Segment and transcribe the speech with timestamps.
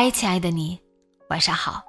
[0.00, 0.80] 嗨，亲爱的你，
[1.28, 1.82] 晚上好。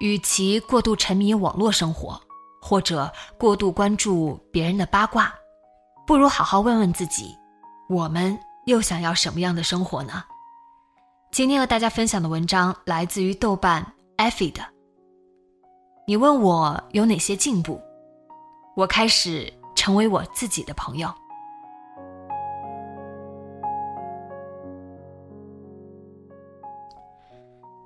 [0.00, 2.20] 与其过度沉迷网络生活，
[2.60, 5.32] 或者过度关注别人的八卦，
[6.06, 7.34] 不如好好问问自己：
[7.88, 10.22] 我们又想要什么样的生活呢？
[11.32, 14.60] 今天和大家分享的文章来自于豆瓣艾菲的。
[16.06, 17.80] 你问我有哪些进步？
[18.76, 21.10] 我开始成为我自己的朋友。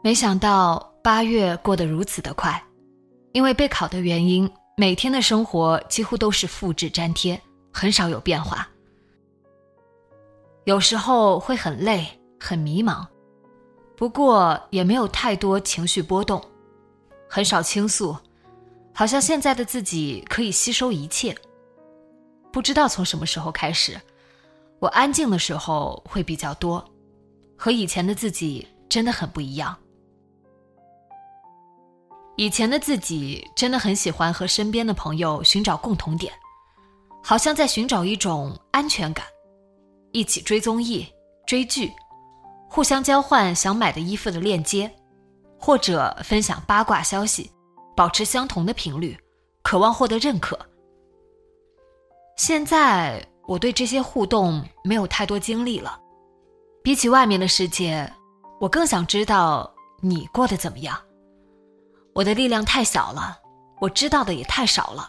[0.05, 2.61] 没想到八月过得如此的快，
[3.31, 7.41] 因为备考的原因，每天的生活几乎都是复制粘贴，
[7.72, 8.69] 很少有变化。
[10.64, 12.05] 有时候会很累、
[12.41, 13.06] 很迷茫，
[13.97, 16.45] 不过也没有太多情绪波动，
[17.30, 18.17] 很少倾诉，
[18.92, 21.33] 好像现在的自己可以吸收一切。
[22.52, 23.96] 不知道从什么时候开始，
[24.80, 26.85] 我安静的时候会比较多，
[27.57, 29.79] 和以前的自己真的很不一样。
[32.36, 36.32] 以前的自己真的很喜欢和身边的朋友寻找共同点，
[37.22, 39.26] 好像在寻找一种安全感，
[40.12, 41.06] 一起追综艺、
[41.46, 41.92] 追剧，
[42.68, 44.90] 互相交换想买的衣服的链接，
[45.58, 47.50] 或者分享八卦消息，
[47.94, 49.16] 保持相同的频率，
[49.62, 50.58] 渴望获得认可。
[52.38, 56.00] 现在我对这些互动没有太多精力了，
[56.82, 58.10] 比起外面的世界，
[58.58, 59.70] 我更想知道
[60.00, 60.98] 你过得怎么样。
[62.14, 63.39] 我的力量太小了，
[63.80, 65.08] 我知道的也太少了，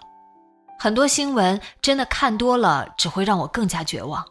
[0.80, 4.26] 很多新闻真的看多了，只会让我更加绝望。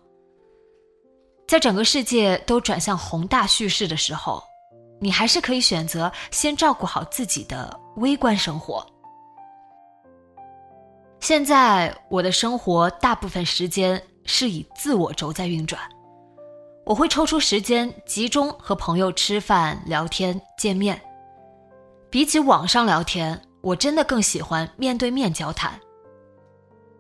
[1.47, 4.43] 在整个世界都转向宏大叙事的时候，
[5.01, 8.87] 你还是可以选择先照顾好自己的微观生活。
[11.21, 15.79] 现在我的生活大部分时间是以自我轴在运转，
[16.87, 20.99] 我会抽出时间集中和朋友吃饭、聊天、见面。
[22.13, 25.81] 比起网上聊天，我真的更喜欢面对面交谈。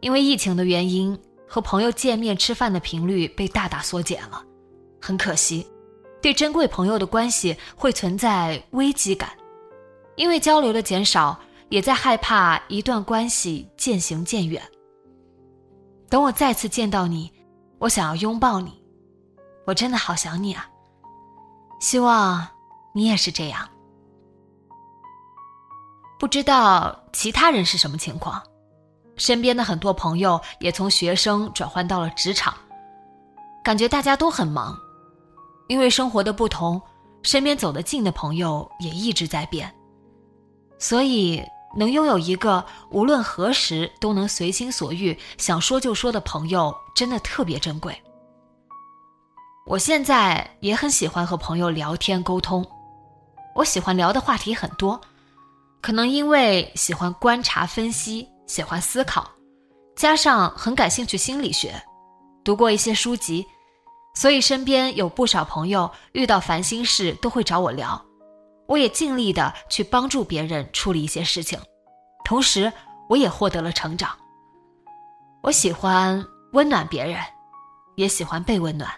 [0.00, 4.42] 因为疫情的原因，和朋友见面吃饭的频率被大大缩减了，
[5.02, 5.70] 很可惜，
[6.22, 9.28] 对珍贵朋友的关系会存在危机感。
[10.16, 14.62] 因为交流的减少，也在害怕一段关系渐行渐远。
[16.08, 17.30] 等我再次见到你，
[17.78, 18.82] 我想要拥抱你，
[19.66, 20.70] 我真的好想你啊！
[21.82, 22.48] 希望
[22.94, 23.68] 你也是这样。
[26.22, 28.40] 不知道其他人是什么情况，
[29.16, 32.54] 身边的很多朋友也从学生转换到了职场，
[33.64, 34.78] 感觉大家都很忙，
[35.66, 36.80] 因为生活的不同，
[37.24, 39.74] 身边走得近的朋友也一直在变，
[40.78, 41.42] 所以
[41.76, 48.00] 能拥有一个无论何时都能随心所欲、想说就说的朋友，真的特别珍贵。
[49.66, 52.64] 我现在也很喜欢和朋友聊天沟通，
[53.56, 55.00] 我喜欢聊的话题很多。
[55.82, 59.28] 可能因为喜欢观察分析，喜欢思考，
[59.96, 61.74] 加上很感兴趣心理学，
[62.44, 63.44] 读过一些书籍，
[64.14, 68.00] 所以身边有不少朋友遇到烦心事都会找我聊，
[68.68, 71.58] 我也尽力的去帮助别人处理一些事情，
[72.24, 72.72] 同时
[73.08, 74.16] 我也获得了成长。
[75.42, 77.20] 我喜欢温暖别人，
[77.96, 78.88] 也喜欢被温暖。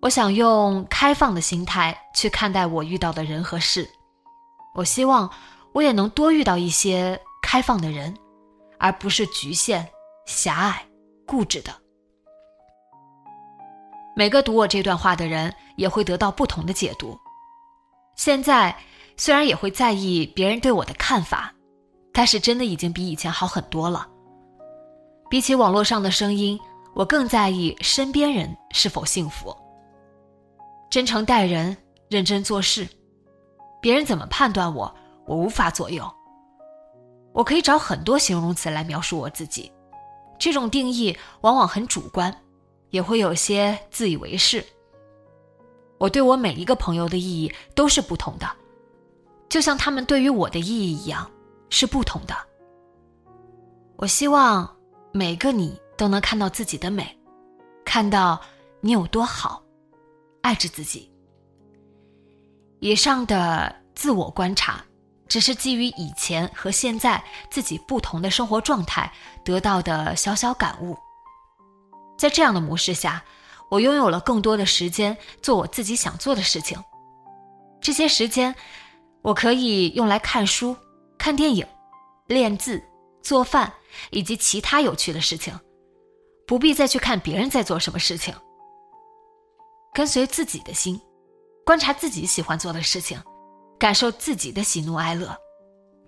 [0.00, 3.86] 我想用开放的心态去看待我遇到的人和事。
[4.78, 5.28] 我希望
[5.72, 8.16] 我也能多遇到一些开放的人，
[8.78, 9.84] 而不是局限、
[10.24, 10.86] 狭隘、
[11.26, 11.72] 固执的。
[14.14, 17.18] 每个读我这段话的人也会得到不同的解读。
[18.14, 18.72] 现在
[19.16, 21.52] 虽然也会在意别人对我的看法，
[22.12, 24.06] 但是真的已经比以前好很多了。
[25.28, 26.56] 比起网络上的声音，
[26.94, 29.52] 我更在意身边人是否幸福。
[30.88, 31.76] 真诚待人，
[32.08, 32.88] 认真做事，
[33.80, 34.94] 别人怎么判断我，
[35.26, 36.08] 我无法左右。
[37.32, 39.70] 我可以找很多形容词来描述我自己，
[40.38, 42.34] 这种定义往往很主观，
[42.90, 44.64] 也会有些自以为是。
[45.98, 48.48] 我对我每一个朋友的意义都是不同的，
[49.48, 51.30] 就像他们对于我的意义一样
[51.70, 52.34] 是不同的。
[53.96, 54.76] 我希望
[55.12, 57.16] 每个你都能看到自己的美，
[57.84, 58.40] 看到
[58.80, 59.62] 你有多好，
[60.42, 61.12] 爱着自己。
[62.80, 64.84] 以上的自我观察。
[65.28, 69.12] 只是基于以前和现在自己不同的生活状态
[69.44, 70.96] 得到的小小感悟，
[72.16, 73.22] 在这样的模式下，
[73.70, 76.82] 我拥有了更多的时间做我自己想做的事情。
[77.78, 78.54] 这些时间，
[79.20, 80.74] 我可以用来看书、
[81.18, 81.66] 看电影、
[82.26, 82.82] 练字、
[83.22, 83.70] 做饭
[84.08, 85.52] 以及其他有趣的事情，
[86.46, 88.34] 不必再去看别人在做什么事情。
[89.92, 90.98] 跟随自己的心，
[91.68, 93.22] 观察自己喜欢做的事情。
[93.78, 95.36] 感受自己的喜怒哀乐，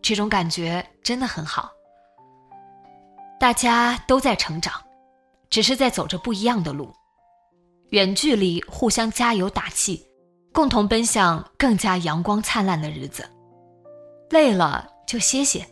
[0.00, 1.70] 这种感觉真的很好。
[3.38, 4.82] 大家都在成长，
[5.50, 6.90] 只是在走着不一样的路，
[7.90, 10.02] 远距离互相加油打气，
[10.50, 13.22] 共同奔向更加阳光灿烂的日子。
[14.30, 15.68] 累了就歇歇，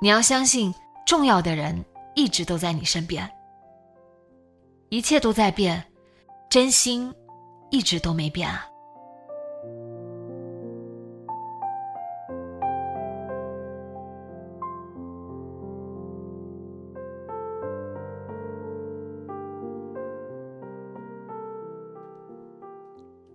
[0.00, 0.74] 你要相信，
[1.06, 1.84] 重要的人
[2.14, 3.30] 一直都在你身边。
[4.88, 5.84] 一切都在变，
[6.48, 7.14] 真心
[7.70, 8.66] 一直都没变啊。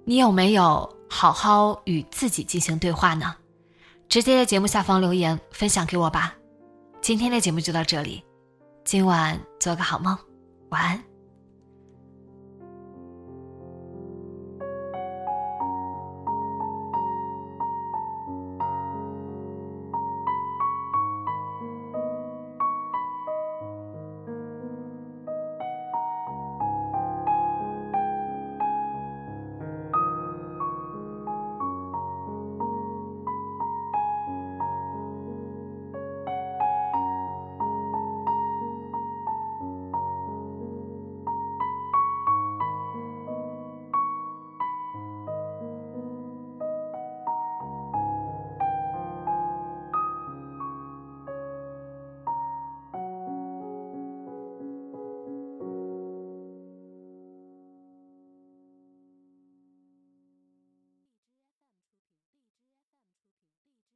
[0.10, 3.36] 你有没有好好与自己进行对话呢？
[4.08, 6.34] 直接在节目下方留言分享给我吧。
[7.00, 8.24] 今天的节目就到这里，
[8.84, 10.18] 今晚做个好梦，
[10.70, 11.09] 晚安。